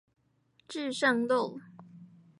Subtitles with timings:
[0.67, 1.61] 至聖路